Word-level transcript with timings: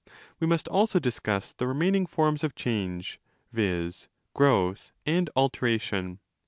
We 0.39 0.47
must 0.47 0.67
also 0.67 0.97
discuss 0.97 1.53
the 1.53 1.67
remaining 1.67 2.07
forms 2.07 2.43
of 2.43 2.55
change, 2.55 3.19
viz. 3.53 4.07
growth 4.33 4.91
and 5.05 5.29
'alteration'. 5.35 6.17